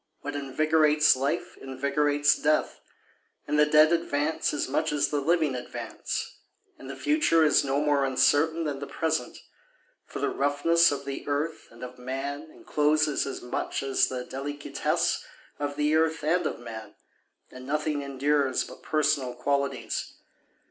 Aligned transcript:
What 0.21 0.35
invigorates 0.35 1.15
life 1.15 1.55
invigorates 1.57 2.35
death, 2.35 2.79
And 3.45 3.59
the 3.59 3.67
dead 3.67 3.93
advance 3.93 4.51
as 4.51 4.67
much 4.67 4.91
as 4.91 5.09
the 5.09 5.21
living 5.21 5.53
advance, 5.53 6.37
And 6.79 6.89
the 6.89 6.95
future 6.95 7.43
is 7.43 7.63
no 7.63 7.79
more 7.79 8.03
uncertain 8.03 8.63
than 8.63 8.79
the 8.79 8.87
present, 8.87 9.37
For 10.07 10.17
the 10.17 10.27
roughness 10.29 10.91
of 10.91 11.05
the 11.05 11.27
earth 11.27 11.67
and 11.69 11.83
of 11.83 11.99
man 11.99 12.49
encloses 12.49 13.27
as 13.27 13.43
much 13.43 13.83
as 13.83 14.07
the 14.07 14.25
delicatesse 14.25 15.23
of 15.59 15.75
the 15.75 15.95
earth 15.95 16.23
and 16.23 16.47
of 16.47 16.57
man, 16.59 16.95
And 17.51 17.67
nothing 17.67 18.01
endures 18.01 18.63
but 18.63 18.81
personal 18.81 19.35
qualities. 19.35 20.13